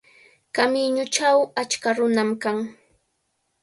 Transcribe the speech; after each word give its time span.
Kamiñuchaw 0.55 1.37
achka 1.61 1.89
nunam 1.97 2.29
kan. 2.41 2.57